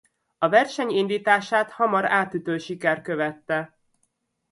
A 0.37 0.49
verseny 0.49 0.89
indítását 0.97 1.71
hamar 1.71 2.05
átütő 2.05 2.57
siker 2.57 3.01
követte. 3.01 3.77